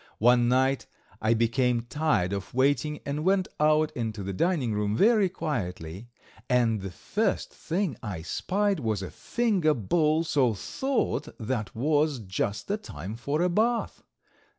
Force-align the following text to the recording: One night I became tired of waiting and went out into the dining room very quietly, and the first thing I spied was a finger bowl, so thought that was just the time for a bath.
One 0.17 0.47
night 0.47 0.87
I 1.21 1.35
became 1.35 1.81
tired 1.87 2.33
of 2.33 2.55
waiting 2.55 3.01
and 3.05 3.23
went 3.23 3.47
out 3.59 3.91
into 3.91 4.23
the 4.23 4.33
dining 4.33 4.73
room 4.73 4.97
very 4.97 5.29
quietly, 5.29 6.07
and 6.49 6.81
the 6.81 6.89
first 6.89 7.53
thing 7.53 7.95
I 8.01 8.23
spied 8.23 8.79
was 8.79 9.03
a 9.03 9.11
finger 9.11 9.75
bowl, 9.75 10.23
so 10.23 10.55
thought 10.55 11.27
that 11.39 11.75
was 11.75 12.17
just 12.17 12.67
the 12.67 12.77
time 12.77 13.15
for 13.15 13.43
a 13.43 13.49
bath. 13.49 14.01